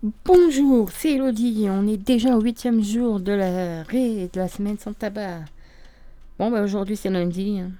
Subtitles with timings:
[0.00, 1.66] Bonjour, c'est Elodie.
[1.68, 5.40] On est déjà au huitième jour de la de la semaine sans tabac.
[6.38, 7.58] Bon, bah aujourd'hui c'est lundi.
[7.58, 7.72] Hein.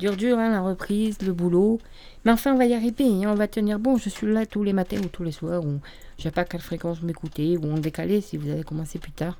[0.00, 1.78] Dur, dur, hein, la reprise, le boulot.
[2.24, 3.04] Mais enfin, on va y arriver.
[3.04, 3.96] Hein, on va tenir bon.
[3.96, 5.64] Je suis là tous les matins ou tous les soirs.
[5.64, 5.78] Ou
[6.18, 7.56] je sais pas quelle fréquence vous m'écoutez.
[7.58, 9.38] Ou en décalé si vous avez commencé plus tard.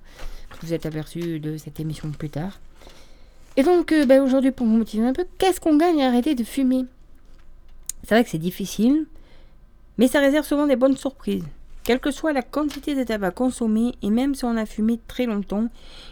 [0.63, 2.61] Vous êtes aperçu de cette émission plus tard.
[3.57, 6.37] Et donc, euh, bah, aujourd'hui, pour vous motiver un peu, qu'est-ce qu'on gagne à arrêter
[6.37, 6.85] de fumer?
[8.05, 9.07] C'est vrai que c'est difficile.
[9.99, 11.43] Mais ça réserve souvent des bonnes surprises.
[11.85, 15.27] Quelle que soit la quantité de tabac consommé, et même si on a fumé très
[15.27, 15.68] longtemps,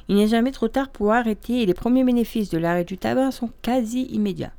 [0.08, 3.30] il n'est jamais trop tard pour arrêter et les premiers bénéfices de l'arrêt du tabac
[3.30, 4.52] sont quasi immédiats.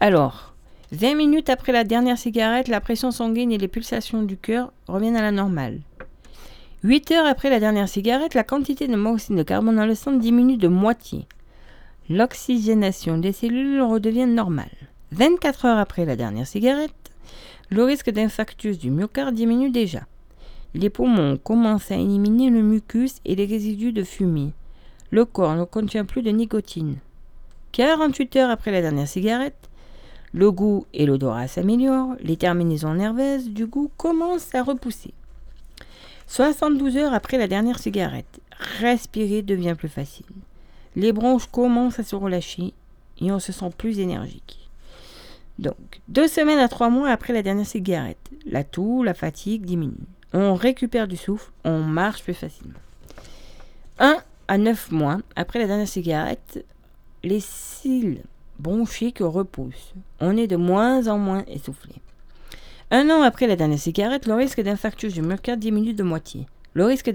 [0.00, 0.54] Alors,
[0.92, 5.16] 20 minutes après la dernière cigarette, la pression sanguine et les pulsations du cœur reviennent
[5.16, 5.80] à la normale.
[6.82, 10.12] 8 heures après la dernière cigarette, la quantité de monoxyde de carbone dans le sang
[10.12, 11.26] diminue de moitié.
[12.08, 14.70] L'oxygénation des cellules redevient normale.
[15.12, 16.92] 24 heures après la dernière cigarette,
[17.70, 20.00] le risque d'infarctus du myocarde diminue déjà.
[20.74, 24.52] Les poumons commencent à éliminer le mucus et les résidus de fumée.
[25.10, 26.96] Le corps ne contient plus de nicotine.
[27.72, 29.68] 48 heures après la dernière cigarette,
[30.32, 35.14] le goût et l'odorat s'améliorent, les terminaisons nerveuses du goût commencent à repousser.
[36.26, 38.40] 72 heures après la dernière cigarette,
[38.80, 40.26] respirer devient plus facile.
[40.96, 42.74] Les bronches commencent à se relâcher
[43.20, 44.67] et on se sent plus énergique.
[45.58, 50.06] Donc, deux semaines à trois mois après la dernière cigarette, la toux, la fatigue diminuent.
[50.32, 52.78] On récupère du souffle, on marche plus facilement.
[53.98, 56.64] Un à neuf mois après la dernière cigarette,
[57.24, 58.22] les cils
[58.58, 59.94] bronchiques repoussent.
[60.20, 61.94] On est de moins en moins essoufflé.
[62.90, 66.46] Un an après la dernière cigarette, le risque d'infarctus du myocarde diminue de moitié.
[66.74, 67.12] Le risque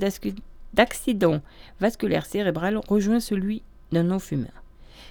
[0.73, 1.41] d'accident
[1.79, 4.51] vasculaire cérébral rejoint celui d'un non-fumeur.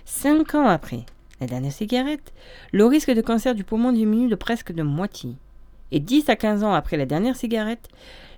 [0.04, 1.04] Cinq ans après
[1.42, 2.32] la dernière cigarette,
[2.72, 5.34] le risque de cancer du poumon diminue de presque de moitié.
[5.90, 7.88] Et 10 à 15 ans après la dernière cigarette,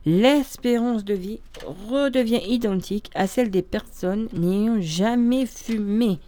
[0.06, 1.40] l'espérance de vie
[1.88, 6.18] redevient identique à celle des personnes n'ayant jamais fumé.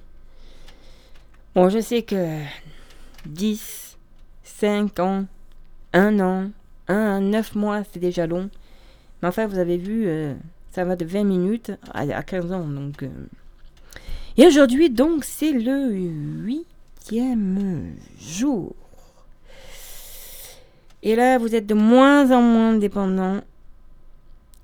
[1.55, 2.39] Bon, je sais que
[3.25, 3.97] 10,
[4.45, 5.25] 5 ans,
[5.95, 6.50] 1 an,
[6.89, 8.50] 1 à 9 mois, c'est déjà long.
[9.23, 10.34] Mais enfin, vous avez vu, euh,
[10.73, 12.67] ça va de 20 minutes à, 15 ans.
[12.67, 13.09] Donc, euh,
[14.37, 15.91] et aujourd'hui, donc, c'est le
[18.21, 18.75] jour.
[21.03, 23.41] Et là, vous êtes de moins en moins dépendant.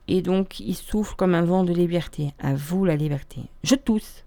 [0.08, 2.32] Et donc, il souffle comme un vent de liberté.
[2.40, 3.42] À vous la liberté.
[3.62, 4.24] Je tousse.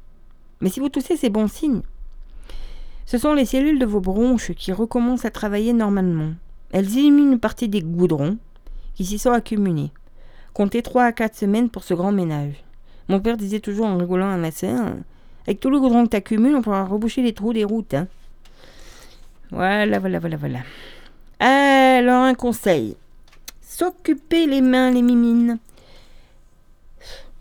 [0.62, 1.82] Mais si vous toussez, c'est bon signe.
[3.06, 6.32] Ce sont les cellules de vos bronches qui recommencent à travailler normalement.
[6.72, 8.38] Elles éliminent une partie des goudrons
[8.96, 9.92] qui s'y sont accumulés.
[10.54, 12.64] Comptez 3 à 4 semaines pour ce grand ménage.
[13.10, 14.52] Mon père disait toujours en rigolant à ma
[15.46, 17.94] avec tout le goudron que tu on pourra reboucher les trous des routes.
[17.94, 18.08] Hein.
[19.52, 20.60] Voilà, voilà, voilà, voilà.
[21.40, 22.96] Alors, un conseil.
[23.62, 25.60] S'occuper les mains, les mimines.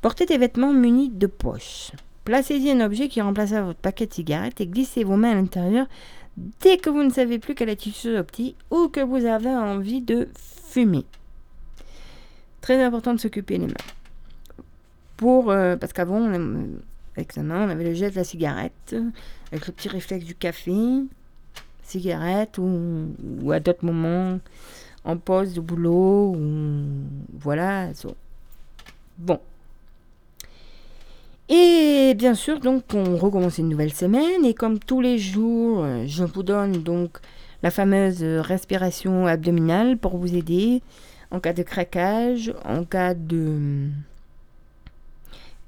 [0.03, 1.93] Portez des vêtements munis de poches.
[2.25, 5.87] Placez-y un objet qui remplacera votre paquet de cigarettes et glissez vos mains à l'intérieur
[6.61, 10.29] dès que vous ne savez plus quelle attitude optique ou que vous avez envie de
[10.69, 11.05] fumer.
[12.61, 13.75] Très important de s'occuper les mains.
[15.17, 16.29] Pour, euh, parce qu'avant,
[17.17, 18.97] avec sa main, on avait le geste de la cigarette,
[19.53, 20.75] avec le petit réflexe du café,
[21.83, 24.41] cigarette, ou, à d'autres moments,
[25.05, 26.87] en pause de boulot, ou
[27.39, 27.91] voilà.
[29.19, 29.39] Bon.
[31.49, 36.25] Et bien sûr, donc, on recommence une nouvelle semaine, et comme tous les jours, je
[36.25, 37.19] vous donne donc
[37.63, 40.83] la fameuse respiration abdominale pour vous aider
[41.31, 43.89] en cas de craquage, en cas de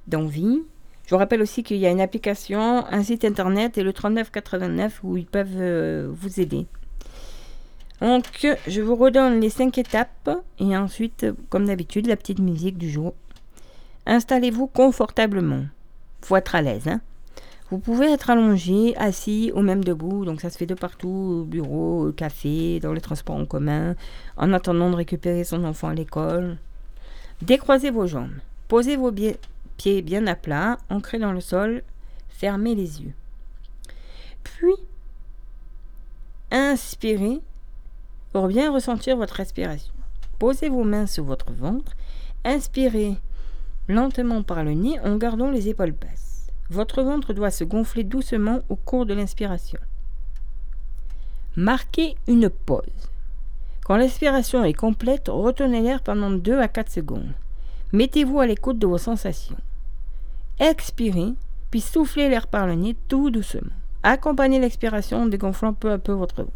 [0.07, 0.61] d'envie.
[1.07, 4.99] Je vous rappelle aussi qu'il y a une application, un site internet et le 3989
[5.03, 6.67] où ils peuvent euh, vous aider.
[8.01, 10.29] Donc, je vous redonne les 5 étapes
[10.59, 13.13] et ensuite, comme d'habitude, la petite musique du jour.
[14.05, 15.63] Installez-vous confortablement.
[16.21, 16.89] Faut être à l'aise.
[16.89, 16.99] Hein.
[17.71, 20.25] Vous pouvez être allongé, assis ou même debout.
[20.25, 23.95] Donc, ça se fait de partout au bureau, au café, dans les transports en commun,
[24.35, 26.57] en attendant de récupérer son enfant à l'école.
[27.41, 28.35] Décroisez vos jambes.
[28.67, 29.37] Posez vos pieds
[29.77, 31.83] pieds bien à plat, ancrés dans le sol,
[32.29, 33.13] fermez les yeux.
[34.43, 34.75] Puis,
[36.51, 37.39] inspirez
[38.33, 39.93] pour bien ressentir votre respiration.
[40.39, 41.93] Posez vos mains sur votre ventre,
[42.43, 43.17] inspirez
[43.87, 46.47] lentement par le nez en gardant les épaules basses.
[46.69, 49.79] Votre ventre doit se gonfler doucement au cours de l'inspiration.
[51.55, 52.83] Marquez une pause.
[53.83, 57.31] Quand l'inspiration est complète, retenez l'air pendant 2 à 4 secondes.
[57.93, 59.55] Mettez-vous à l'écoute de vos sensations.
[60.59, 61.33] Expirez,
[61.69, 63.71] puis soufflez l'air par le nez tout doucement.
[64.03, 66.53] Accompagnez l'expiration en dégonflant peu à peu votre ventre.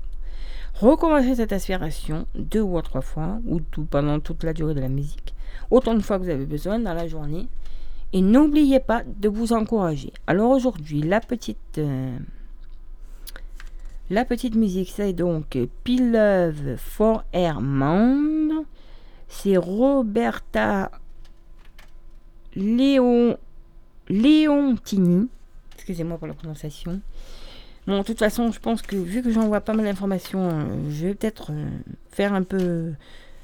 [0.73, 4.89] recommencer cette aspiration deux ou trois fois, ou tout, pendant toute la durée de la
[4.89, 5.35] musique,
[5.69, 7.47] autant de fois que vous avez besoin dans la journée.
[8.13, 10.11] Et n'oubliez pas de vous encourager.
[10.27, 12.17] Alors aujourd'hui, la petite, euh,
[14.09, 18.65] la petite musique, c'est donc Pilove for Mound.
[19.29, 20.91] C'est Roberta
[22.55, 23.37] Léon,
[24.11, 25.29] Léontini.
[25.75, 26.99] Excusez-moi pour la prononciation.
[27.87, 31.07] Bon, de toute façon, je pense que vu que j'envoie pas mal d'informations, euh, je
[31.07, 31.65] vais peut-être euh,
[32.11, 32.91] faire un peu.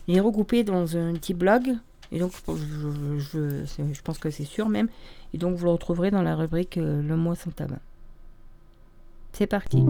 [0.07, 1.75] les regrouper dans un petit blog.
[2.11, 4.87] Et donc, je, je, pense que c'est sûr même.
[5.33, 7.79] Et donc, vous le retrouverez dans la rubrique euh, Le mois sans tabac.
[9.33, 9.83] C'est parti.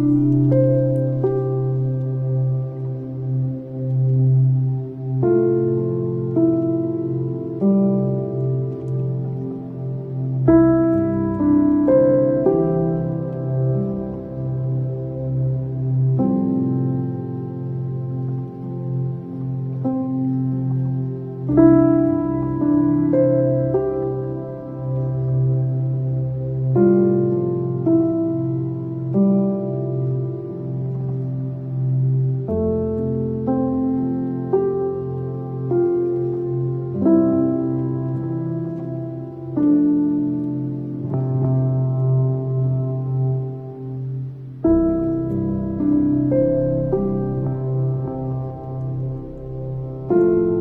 [50.17, 50.56] Amen.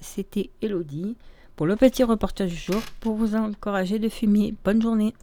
[0.00, 1.16] C'était Elodie
[1.56, 4.54] pour le petit reportage du jour pour vous encourager de fumer.
[4.64, 5.14] Bonne journée